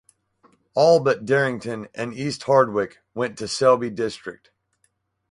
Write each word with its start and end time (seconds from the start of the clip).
All 0.73 0.99
but 0.99 1.25
Darrington 1.25 1.87
and 1.93 2.11
East 2.11 2.41
Hardwick 2.45 3.03
went 3.13 3.37
to 3.37 3.47
Selby 3.47 3.91
district. 3.91 4.49